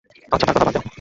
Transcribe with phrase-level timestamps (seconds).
[0.31, 0.83] আচ্ছা তার কথা বাদ দেও।